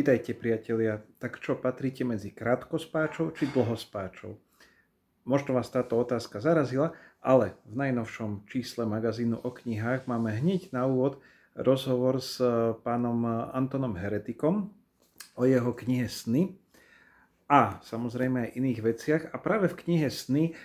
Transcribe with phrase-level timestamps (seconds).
[0.00, 1.04] Vítajte priatelia.
[1.20, 4.32] Tak čo, patríte medzi krátkospáčov či dlhospáčov?
[5.28, 10.88] Možno vás táto otázka zarazila, ale v najnovšom čísle magazínu o knihách máme hneď na
[10.88, 11.20] úvod
[11.52, 12.40] rozhovor s
[12.80, 14.72] pánom Antonom Heretikom
[15.36, 16.56] o jeho knihe Sny
[17.44, 19.22] a samozrejme aj iných veciach.
[19.28, 20.56] A práve v knihe Sny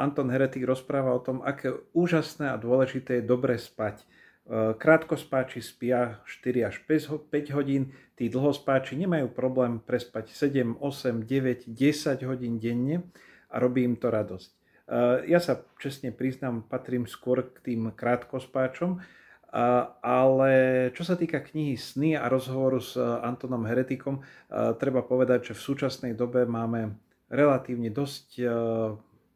[0.00, 4.08] Anton Heretik rozpráva o tom, aké úžasné a dôležité je dobre spať
[4.50, 11.70] Eh, krátkospáči spia 4 až 5 hodín, tí dlhospáči nemajú problém prespať 7, 8, 9,
[11.70, 13.06] 10 hodín denne
[13.46, 14.50] a robí im to radosť.
[14.50, 18.98] Eh, ja sa čestne priznám, patrím skôr k tým krátkospáčom,
[20.02, 20.54] ale
[20.94, 24.22] čo sa týka knihy Sny a rozhovoru s Antonom Heretikom,
[24.78, 26.94] treba povedať, že v súčasnej dobe máme
[27.26, 28.46] relatívne dosť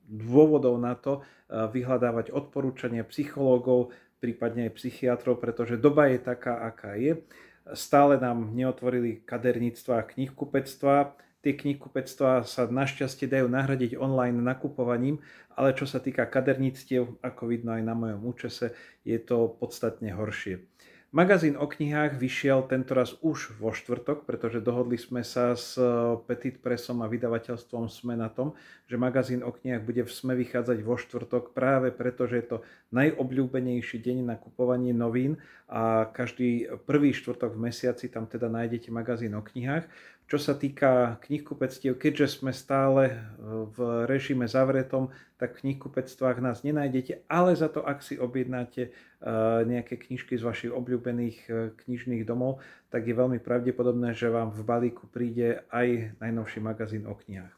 [0.06, 3.90] dôvodov na to vyhľadávať odporúčania psychológov,
[4.24, 7.20] prípadne aj psychiatrov, pretože doba je taká, aká je.
[7.76, 11.12] Stále nám neotvorili kaderníctva a knihkupectva.
[11.44, 15.20] Tie knihkupectvá sa našťastie dajú nahradiť online nakupovaním,
[15.52, 18.72] ale čo sa týka kaderníctiev, ako vidno aj na mojom účese,
[19.04, 20.64] je to podstatne horšie.
[21.14, 25.86] Magazín o knihách vyšiel tentoraz už vo štvrtok, pretože dohodli sme sa s eh,
[26.26, 28.58] Petit Pressom a vydavateľstvom SME na tom,
[28.90, 32.58] že magazín o knihách bude v SME vychádzať vo štvrtok práve preto, že je to
[32.90, 35.38] najobľúbenejší deň na kupovanie novín
[35.70, 39.86] a každý prvý štvrtok v mesiaci tam teda nájdete magazín o knihách.
[40.24, 43.16] Čo sa týka knihkupectiev, keďže sme stále e,
[43.76, 48.90] v režime zavretom, tak v knihkupectvách nás nenájdete, ale za to, ak si objednáte e,
[49.68, 54.64] nejaké knižky z vašich obľúbených e, knižných domov, tak je veľmi pravdepodobné, že vám v
[54.64, 57.52] balíku príde aj najnovší magazín o knihách.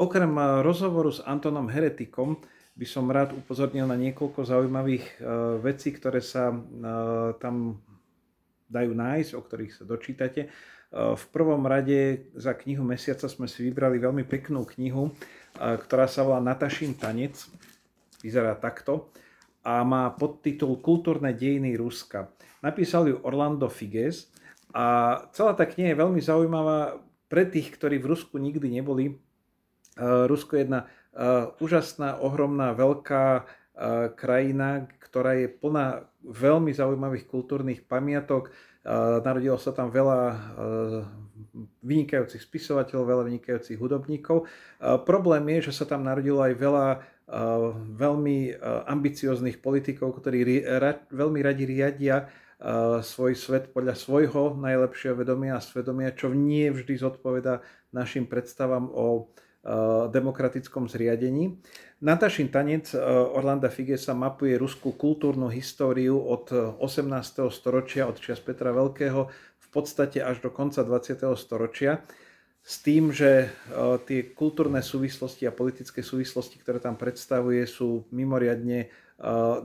[0.00, 0.32] Okrem
[0.64, 2.40] rozhovoru s Antonom Heretikom
[2.72, 5.18] by som rád upozornil na niekoľko zaujímavých
[5.58, 6.54] vecí, ktoré sa
[7.42, 7.82] tam
[8.70, 10.54] dajú nájsť, o ktorých sa dočítate.
[10.88, 15.12] V prvom rade za knihu mesiaca sme si vybrali veľmi peknú knihu,
[15.58, 17.36] ktorá sa volá Natašin tanec.
[18.24, 19.12] Vyzerá takto
[19.60, 22.32] a má podtitul Kultúrne dejiny Ruska.
[22.64, 24.32] Napísal ju Orlando Figes
[24.72, 29.20] a celá tá kniha je veľmi zaujímavá pre tých, ktorí v Rusku nikdy neboli.
[30.00, 30.80] Rusko je jedna
[31.60, 33.44] úžasná, ohromná, veľká
[34.16, 38.50] krajina, ktorá je plná veľmi zaujímavých kultúrnych pamiatok,
[39.20, 40.20] Narodilo sa tam veľa
[41.84, 44.48] vynikajúcich spisovateľov, veľa vynikajúcich hudobníkov.
[45.04, 46.86] Problém je, že sa tam narodilo aj veľa
[48.00, 48.56] veľmi
[48.88, 50.64] ambicióznych politikov, ktorí
[51.12, 52.32] veľmi radi riadia
[53.04, 57.60] svoj svet podľa svojho najlepšieho vedomia a svedomia, čo nie vždy zodpoveda
[57.92, 59.28] našim predstavám o
[60.08, 61.60] demokratickom zriadení.
[62.00, 62.98] Natašin tanec e,
[63.34, 66.48] Orlanda Figesa mapuje ruskú kultúrnu históriu od
[66.80, 67.50] 18.
[67.52, 71.20] storočia, od čias Petra Veľkého, v podstate až do konca 20.
[71.36, 72.00] storočia
[72.68, 73.48] s tým, že
[74.04, 78.92] tie kultúrne súvislosti a politické súvislosti, ktoré tam predstavuje, sú mimoriadne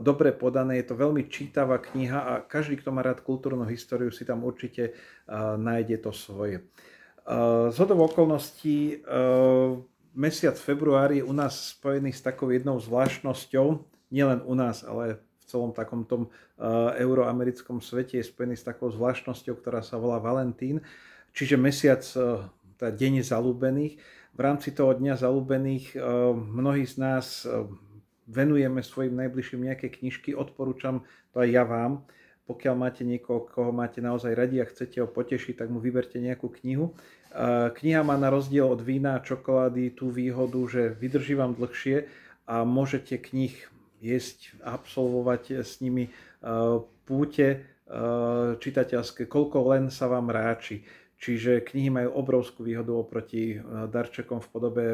[0.00, 0.80] dobre podané.
[0.80, 4.96] Je to veľmi čítavá kniha a každý, kto má rád kultúrnu históriu, si tam určite
[5.60, 6.64] nájde to svoje.
[7.68, 9.04] Z hodov okolností
[10.14, 13.82] mesiac február je u nás spojený s takou jednou zvláštnosťou,
[14.14, 18.88] nielen u nás, ale v celom takom tom uh, euroamerickom svete je spojený s takou
[18.88, 20.80] zvláštnosťou, ktorá sa volá Valentín,
[21.36, 22.48] čiže mesiac, uh,
[22.80, 24.00] teda deň zalúbených.
[24.34, 27.46] V rámci toho dňa zalúbených uh, mnohí z nás
[28.24, 31.04] venujeme svojim najbližším nejaké knižky, odporúčam
[31.36, 32.04] to aj ja vám.
[32.44, 36.52] Pokiaľ máte niekoho, koho máte naozaj radi a chcete ho potešiť, tak mu vyberte nejakú
[36.60, 36.92] knihu.
[37.74, 42.06] Kniha má na rozdiel od vína a čokolády tú výhodu, že vydrží vám dlhšie
[42.46, 43.74] a môžete knih
[44.04, 46.10] jesť, absolvovať s nimi e,
[47.08, 47.58] púte e,
[48.60, 50.84] čitateľské, koľko len sa vám ráči.
[51.16, 54.84] Čiže knihy majú obrovskú výhodu oproti e, darčekom v podobe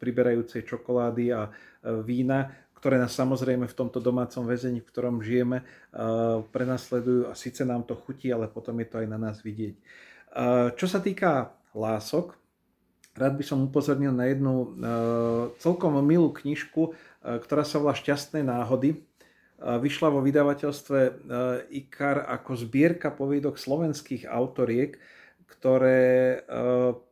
[0.00, 1.52] priberajúcej čokolády a
[2.00, 2.48] vína,
[2.80, 5.64] ktoré nás samozrejme v tomto domácom väzení, v ktorom žijeme,
[6.52, 9.74] prenasledujú a síce nám to chutí, ale potom je to aj na nás vidieť.
[10.76, 12.34] Čo sa týka lások.
[13.16, 14.66] Rád by som upozornil na jednu e,
[15.56, 18.92] celkom milú knižku, e, ktorá sa volá Šťastné náhody.
[18.92, 18.98] E,
[19.60, 21.24] vyšla vo vydavateľstve
[21.72, 25.00] IKAR ako zbierka poviedok slovenských autoriek,
[25.46, 26.42] ktoré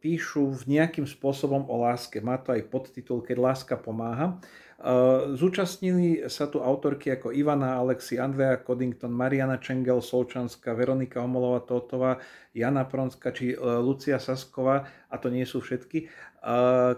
[0.03, 2.19] píšu v nejakým spôsobom o láske.
[2.19, 4.43] Má to aj podtitul Keď láska pomáha.
[5.41, 12.21] Zúčastnili sa tu autorky ako Ivana Alexi, Andrea Coddington, Mariana Čengel, Solčanská, Veronika Omolová Totová,
[12.53, 16.13] Jana Pronska či e, Lucia Sasková, a to nie sú všetky,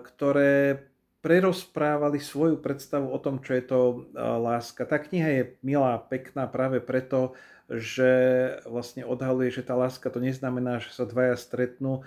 [0.02, 0.82] ktoré
[1.22, 4.82] prerozprávali svoju predstavu o tom, čo je to e, láska.
[4.82, 7.38] Tá kniha je milá, pekná práve preto,
[7.70, 8.10] že
[8.66, 12.06] vlastne odhaluje, že tá láska to neznamená, že sa dvaja stretnú,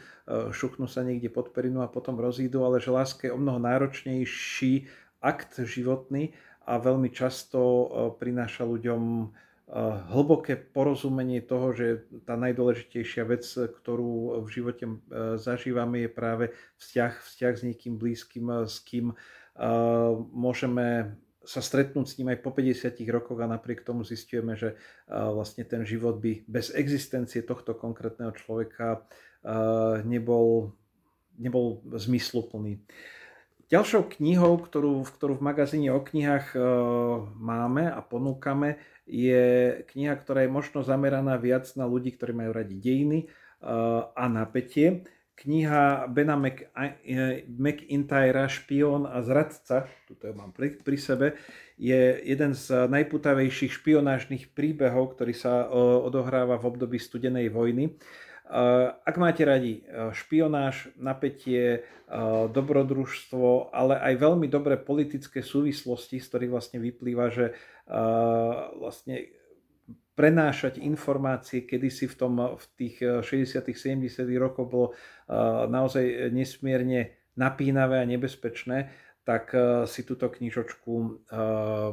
[0.55, 4.87] šuchnú sa niekde pod perinu a potom rozídu, ale že láska je o mnoho náročnejší
[5.19, 6.33] akt životný
[6.63, 7.59] a veľmi často
[8.19, 9.31] prináša ľuďom
[10.09, 14.85] hlboké porozumenie toho, že tá najdôležitejšia vec, ktorú v živote
[15.37, 16.45] zažívame, je práve
[16.81, 19.13] vzťah, vzťah s niekým blízkym, s kým
[20.33, 21.13] môžeme
[21.45, 24.73] sa stretnúť s ním aj po 50 rokoch a napriek tomu zistujeme, že
[25.09, 29.05] vlastne ten život by bez existencie tohto konkrétneho človeka
[30.05, 30.73] nebol,
[31.37, 32.81] nebol zmysluplný.
[33.69, 36.57] Ďalšou knihou, ktorú, ktorú v magazíne o knihách
[37.37, 42.73] máme a ponúkame, je kniha, ktorá je možno zameraná viac na ľudí, ktorí majú radi
[42.81, 43.29] dejiny
[44.17, 45.05] a napätie.
[45.37, 46.33] Kniha Bena
[47.45, 51.27] McIntyra Špión a zradca, tuto ju mám pri, pri sebe,
[51.77, 55.69] je jeden z najputavejších špionážnych príbehov, ktorý sa
[56.03, 58.01] odohráva v období studenej vojny.
[59.05, 61.85] Ak máte radi špionáž, napätie,
[62.49, 67.53] dobrodružstvo, ale aj veľmi dobré politické súvislosti, z ktorých vlastne vyplýva, že
[68.81, 69.29] vlastne
[70.17, 74.09] prenášať informácie, kedysi v, tom, v tých 60 70
[74.41, 74.87] rokoch bolo
[75.69, 78.89] naozaj nesmierne napínavé a nebezpečné,
[79.29, 79.53] tak
[79.85, 81.21] si túto knižočku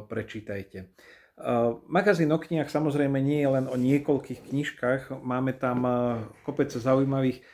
[0.09, 0.89] prečítajte.
[1.85, 5.85] Magazín o knihách samozrejme nie je len o niekoľkých knižkách, máme tam
[6.41, 7.45] kopec zaujímavých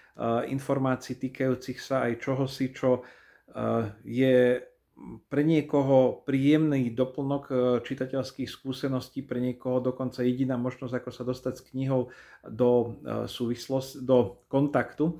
[0.47, 3.03] informácií týkajúcich sa aj čohosi, čo
[4.07, 4.63] je
[5.27, 11.53] pre niekoho príjemný doplnok e, čitateľských skúseností, pre niekoho dokonca jediná možnosť, ako sa dostať
[11.57, 12.13] s knihou
[12.45, 12.87] do e,
[13.25, 15.19] súvislosti, do kontaktu.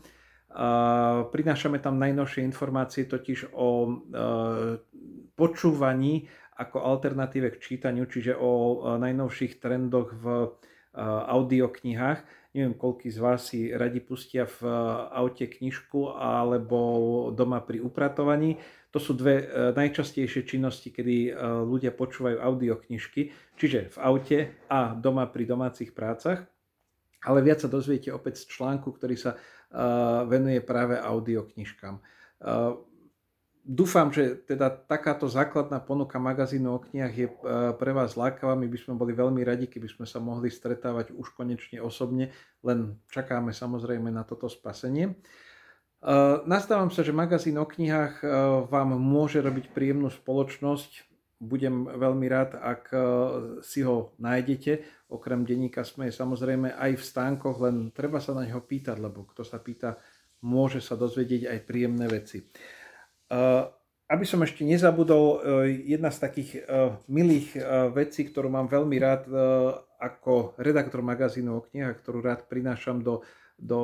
[1.34, 3.92] Prinášame tam najnovšie informácie totiž o e,
[5.34, 10.54] počúvaní ako alternatíve k čítaniu, čiže o najnovších trendoch v
[11.30, 12.22] audioknihách.
[12.54, 14.62] Neviem, koľký z vás si radi pustia v
[15.10, 16.78] aute knižku alebo
[17.34, 18.62] doma pri upratovaní.
[18.94, 24.40] To sú dve e, najčastejšie činnosti, kedy e, ľudia počúvajú audioknižky, čiže v aute
[24.70, 26.46] a doma pri domácich prácach.
[27.26, 29.38] Ale viac sa dozviete opäť z článku, ktorý sa e,
[30.30, 31.98] venuje práve audioknižkám.
[33.64, 37.28] Dúfam, že teda takáto základná ponuka magazínu o knihách je
[37.80, 38.60] pre vás lákavá.
[38.60, 43.00] My by sme boli veľmi radi, keby sme sa mohli stretávať už konečne osobne, len
[43.08, 45.16] čakáme samozrejme na toto spasenie.
[45.16, 48.28] Eh, nastávam sa, že magazín o knihách eh,
[48.68, 51.08] vám môže robiť príjemnú spoločnosť.
[51.40, 52.84] Budem veľmi rád, ak
[53.68, 54.80] si ho nájdete.
[55.12, 59.44] Okrem denníka sme samozrejme aj v stánkoch, len treba sa na neho pýtať, lebo kto
[59.44, 60.00] sa pýta,
[60.40, 62.48] môže sa dozvedieť aj príjemné veci.
[64.10, 65.44] Aby som ešte nezabudol,
[65.86, 66.52] jedna z takých
[67.08, 67.56] milých
[67.96, 69.30] vecí, ktorú mám veľmi rád
[70.00, 73.24] ako redaktor magazínu o knihách, ktorú rád prinášam do
[73.64, 73.82] do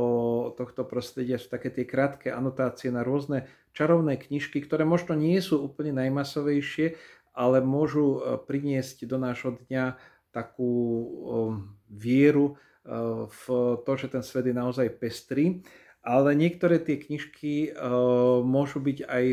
[0.57, 5.61] tohto prostredia sú také tie krátke anotácie na rôzne čarovné knižky, ktoré možno nie sú
[5.61, 6.97] úplne najmasovejšie,
[7.37, 8.19] ale môžu
[8.49, 9.95] priniesť do nášho dňa
[10.33, 10.73] takú
[11.87, 12.57] vieru
[13.29, 13.43] v
[13.85, 15.61] to, že ten svet je naozaj pestrý.
[15.99, 17.69] Ale niektoré tie knižky e,
[18.41, 19.23] môžu byť aj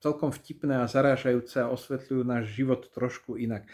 [0.00, 3.64] celkom vtipné a zarážajúce a osvetľujú náš život trošku inak.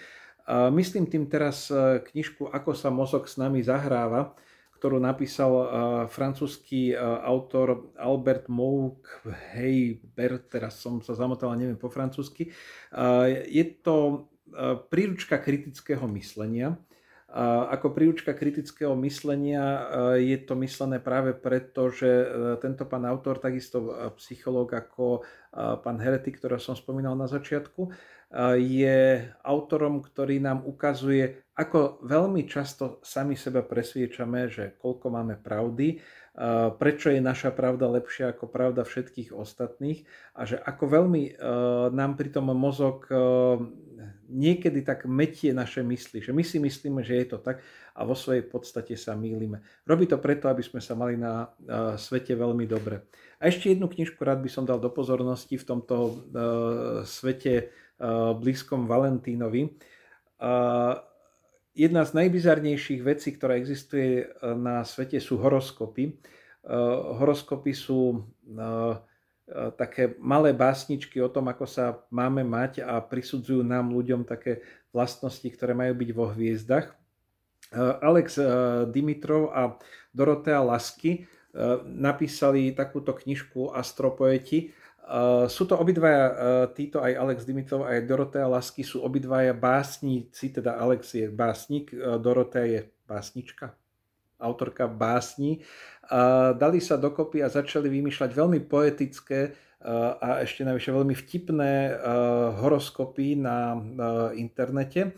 [0.50, 1.70] Myslím tým teraz
[2.10, 4.38] knižku Ako sa mozog s nami zahráva,
[4.80, 5.66] ktorú napísal uh,
[6.08, 12.48] francúzsky uh, autor Albert Mouk-Heiber, teraz som sa zamotal, neviem po francúzsky.
[12.88, 14.24] Uh, je to
[14.56, 16.80] uh, príručka kritického myslenia.
[17.70, 19.80] Ako príručka kritického myslenia uh,
[20.18, 22.26] je to myslené práve preto, že uh,
[22.58, 25.22] tento pán autor, takisto psychológ ako
[25.54, 27.90] pán Heretik, ktorého som spomínal na začiatku,
[28.54, 35.98] je autorom, ktorý nám ukazuje, ako veľmi často sami seba presviečame, že koľko máme pravdy,
[36.78, 40.06] prečo je naša pravda lepšia ako pravda všetkých ostatných
[40.38, 41.42] a že ako veľmi
[41.90, 43.10] nám pritom mozog
[44.30, 47.60] niekedy tak metie naše mysli, že my si myslíme, že je to tak
[47.92, 49.60] a vo svojej podstate sa mýlime.
[49.84, 51.50] Robí to preto, aby sme sa mali na
[51.98, 53.04] svete veľmi dobre.
[53.42, 55.94] A ešte jednu knižku rád by som dal do pozornosti v tomto
[57.04, 59.76] svete Eh, blízkom Valentínovi.
[61.76, 66.16] Jedna z najbizarnejších vecí, ktorá existuje na svete, sú horoskopy.
[67.20, 68.24] Horoskopy sú
[69.74, 74.62] také malé básničky o tom, ako sa máme mať a prisudzujú nám ľuďom také
[74.94, 76.94] vlastnosti, ktoré majú byť vo hviezdach.
[78.02, 78.38] Alex
[78.90, 79.78] Dimitrov a
[80.10, 81.26] Dorotea Lasky
[81.86, 84.70] napísali takúto knižku Astropoeti,
[85.50, 86.26] sú to obidvaja,
[86.70, 91.90] títo aj Alex Dimitrov, aj Dorotea Lasky sú obidvaja básnici, teda Alex je básnik,
[92.22, 92.80] Dorotea je
[93.10, 93.74] básnička,
[94.40, 95.60] autorka básni,
[96.56, 99.54] dali sa dokopy a začali vymýšľať veľmi poetické
[100.20, 102.02] a ešte navyše veľmi vtipné
[102.60, 103.78] horoskopy na
[104.34, 105.14] internete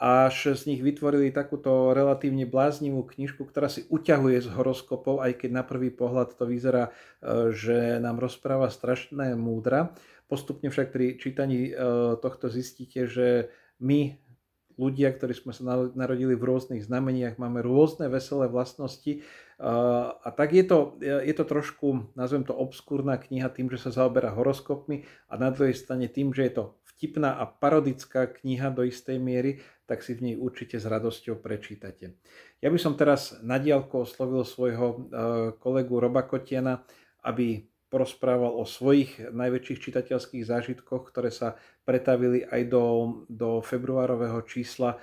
[0.00, 5.60] až z nich vytvorili takúto relatívne bláznivú knižku, ktorá si uťahuje z horoskopov, aj keď
[5.60, 9.92] na prvý pohľad to vyzerá, e, že nám rozpráva strašné múdra.
[10.24, 11.72] Postupne však pri čítaní e,
[12.16, 14.16] tohto zistíte, že my,
[14.80, 19.20] ľudia, ktorí sme sa narodili v rôznych znameniach, máme rôzne veselé vlastnosti
[19.60, 24.32] a tak je to, je to trošku, nazvem to obskúrna kniha tým, že sa zaoberá
[24.32, 26.64] horoskopmi a na druhej strane tým, že je to
[26.96, 32.16] vtipná a parodická kniha do istej miery, tak si v nej určite s radosťou prečítate.
[32.60, 34.96] Ja by som teraz na diálku oslovil svojho e,
[35.56, 36.84] kolegu Roba Kotiana,
[37.24, 42.84] aby porozprával o svojich najväčších čitateľských zážitkoch, ktoré sa pretavili aj do,
[43.26, 44.98] do februárového čísla e,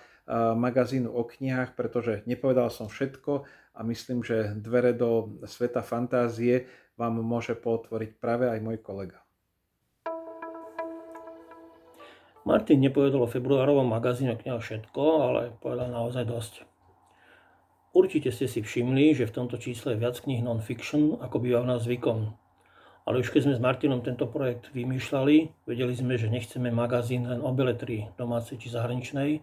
[0.55, 3.43] magazínu o knihách, pretože nepovedal som všetko
[3.75, 6.65] a myslím, že dvere do sveta fantázie
[6.95, 9.19] vám môže potvoriť práve aj môj kolega.
[12.47, 16.53] Martin nepovedal o februárovom magazíne kniha všetko, ale povedal naozaj dosť.
[17.91, 21.75] Určite ste si všimli, že v tomto čísle je viac kníh non-fiction, ako býva v
[21.75, 22.46] nás zvykom.
[23.07, 27.39] Ale už keď sme s Martinom tento projekt vymýšľali, vedeli sme, že nechceme magazín len
[27.39, 29.39] o beletrii, domácej či zahraničnej,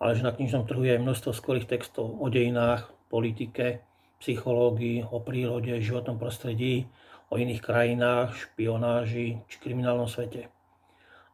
[0.00, 3.84] ale že na knižnom trhu je aj množstvo skvelých textov o dejinách, politike,
[4.24, 6.88] psychológii, o prírode, životnom prostredí,
[7.28, 10.56] o iných krajinách, špionáži či kriminálnom svete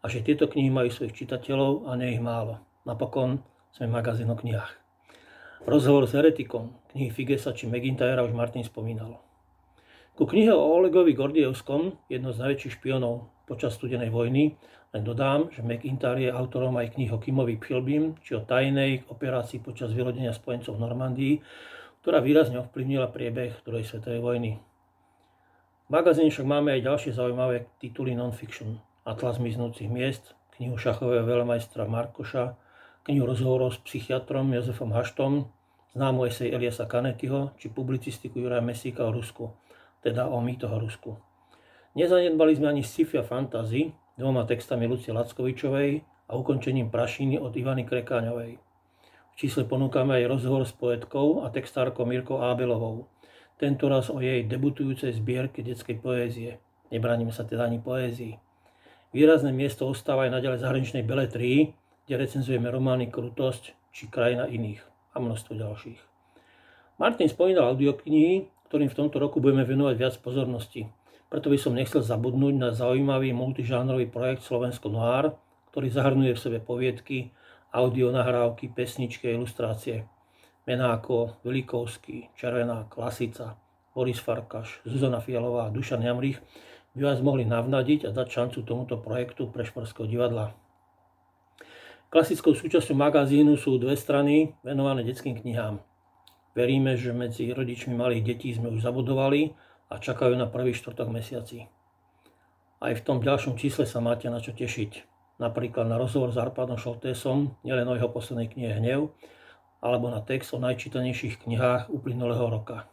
[0.02, 2.58] a že tieto knihy majú svojich čitateľov a nie ich málo.
[2.82, 3.38] Napokon
[3.70, 4.74] sme magazín o knihách.
[5.62, 9.22] Rozhovor s heretikom, knihy Figesa či McIntyra už Martin spomínal.
[10.12, 14.60] Ku knihe o Olegovi Gordievskom, jedno z najväčších špionov počas studenej vojny,
[14.92, 19.64] len dodám, že McIntyre je autorom aj knih o Kimovi Pilbim, či o tajnej operácii
[19.64, 21.34] počas vylodenia spojencov v Normandii,
[22.04, 24.50] ktorá výrazne ovplyvnila priebeh druhej svetovej vojny.
[25.86, 28.84] V magazíne však máme aj ďalšie zaujímavé tituly non-fiction.
[29.08, 32.52] Atlas miznúcich miest, knihu šachového veľmajstra Markoša,
[33.08, 35.48] knihu rozhovorov s psychiatrom Jozefom Haštom,
[35.96, 39.56] známu esej Eliasa Kanetyho či publicistiku Juraja Mesíka o Rusku,
[40.02, 41.16] teda o mýtoch Rusku.
[41.94, 47.88] Nezanedbali sme ani sci-fi a fantasy dvoma textami Lucie Lackovičovej a ukončením Prašiny od Ivany
[47.88, 48.60] Krekáňovej.
[49.32, 53.08] V čísle ponúkame aj rozhovor s poetkou a textárkou Mirkou Ábelovou,
[53.56, 56.58] tento raz o jej debutujúcej zbierke detskej poézie.
[56.90, 58.34] Nebraníme sa teda ani poézii.
[59.14, 61.72] Výrazné miesto ostáva aj naďalej zahraničnej beletrii,
[62.04, 64.82] kde recenzujeme romány Krutosť či Krajina iných
[65.14, 66.00] a množstvo ďalších.
[66.98, 70.88] Martin spomínal audioknihy, ktorým v tomto roku budeme venovať viac pozornosti.
[71.28, 75.36] Preto by som nechcel zabudnúť na zaujímavý multižánrový projekt Slovensko Noir,
[75.68, 77.36] ktorý zahrnuje v sebe poviedky,
[77.68, 80.08] audionahrávky, pesničky a ilustrácie.
[80.64, 83.60] Mená ako Velikovský, Červená, Klasica,
[83.92, 86.40] Boris Farkaš, Zuzana Fialová a Dušan Jamrich
[86.96, 90.56] by vás mohli navnadiť a dať šancu tomuto projektu Prešporského divadla.
[92.08, 95.91] Klasickou súčasťou magazínu sú dve strany venované detským knihám.
[96.52, 99.56] Veríme, že medzi rodičmi malých detí sme už zabudovali
[99.88, 101.64] a čakajú na prvý štvrtok mesiaci.
[102.82, 105.08] Aj v tom ďalšom čísle sa máte na čo tešiť.
[105.40, 109.16] Napríklad na rozhovor s Arpadom Šoltésom, nielen o jeho poslednej knihe Hnev,
[109.80, 112.86] alebo na text o najčítanejších knihách uplynulého roka.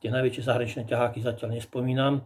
[0.00, 2.24] Tie najväčšie zahraničné ťaháky zatiaľ nespomínam,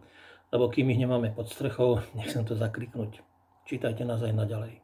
[0.49, 3.21] lebo kým ich nemáme pod strechou, nechcem to zakriknúť.
[3.67, 4.81] Čítajte nás aj naďalej.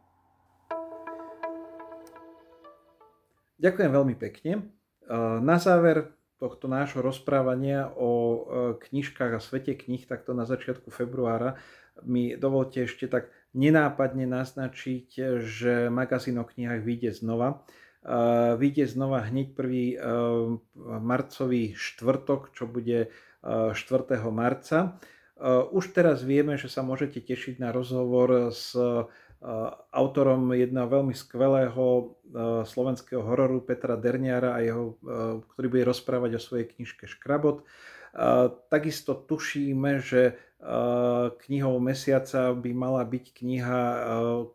[3.56, 4.75] Ďakujem veľmi pekne.
[5.42, 8.38] Na záver tohto nášho rozprávania o e,
[8.76, 11.56] knižkách a svete knih, takto na začiatku februára,
[12.04, 17.64] mi dovolte ešte tak nenápadne naznačiť, že magazín o knihách vyjde znova.
[18.60, 19.96] Vyjde znova hneď prvý
[20.76, 23.74] marcový štvrtok, čo bude 4.
[23.74, 25.00] E, marca.
[25.36, 29.04] Eh, už teraz vieme, že sa môžete tešiť na rozhovor s eh,
[29.94, 34.98] autorom jedného veľmi skvelého eh, slovenského hororu Petra Derniara, a jeho,
[35.54, 37.66] ktorý bude rozprávať o svojej knižke Škrabot.
[38.72, 40.40] Takisto tušíme, že
[41.44, 43.82] knihou mesiaca by mala byť kniha,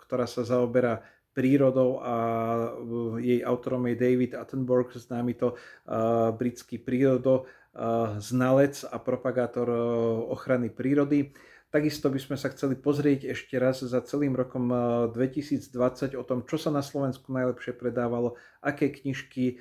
[0.00, 1.04] ktorá sa zaoberá
[1.36, 2.14] prírodou a
[3.20, 5.60] jej autorom je David Attenborough, známy to
[6.40, 7.44] britský prírodo
[8.18, 9.78] znalec a propagátor e,
[10.30, 11.30] ochrany prírody.
[11.70, 14.74] Takisto by sme sa chceli pozrieť ešte raz za celým rokom
[15.14, 19.56] 2020 e, o tom, čo sa na Slovensku najlepšie predávalo, aké knižky e,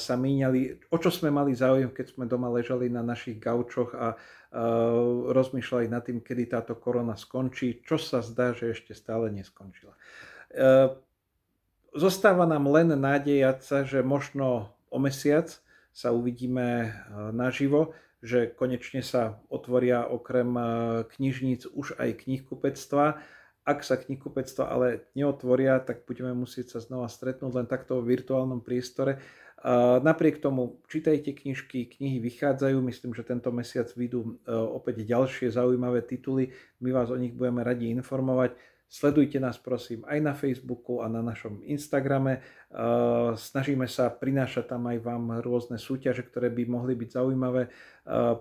[0.00, 4.16] sa míňali, o čo sme mali záujem, keď sme doma ležali na našich gaučoch a
[5.32, 9.96] rozmýšľali nad tým, kedy táto korona skončí, čo sa zdá, že ešte stále neskončila.
[11.96, 15.48] Zostáva nám len nádejať sa, že možno o mesiac
[15.96, 16.92] sa uvidíme
[17.32, 20.54] naživo, že konečne sa otvoria okrem
[21.10, 23.18] knižníc už aj knihkupectva.
[23.62, 28.62] Ak sa knihkupectva ale neotvoria, tak budeme musieť sa znova stretnúť len takto v virtuálnom
[28.62, 29.18] priestore.
[30.02, 36.50] Napriek tomu čítajte knižky, knihy vychádzajú, myslím, že tento mesiac vyjdú opäť ďalšie zaujímavé tituly,
[36.82, 38.58] my vás o nich budeme radi informovať.
[38.92, 42.44] Sledujte nás prosím aj na Facebooku a na našom Instagrame.
[43.40, 47.72] Snažíme sa prinášať tam aj vám rôzne súťaže, ktoré by mohli byť zaujímavé,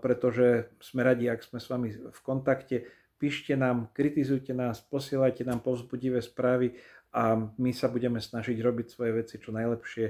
[0.04, 2.84] pretože sme radi, ak sme s vami v kontakte.
[3.16, 6.76] Píšte nám, kritizujte nás, posielajte nám povzbudivé správy
[7.16, 10.06] a my sa budeme snažiť robiť svoje veci čo najlepšie,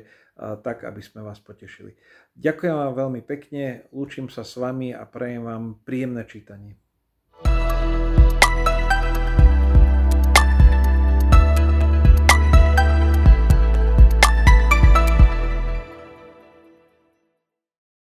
[0.66, 1.94] tak aby sme vás potešili.
[2.34, 6.82] Ďakujem vám veľmi pekne, lúčim sa s vami a prajem vám príjemné čítanie.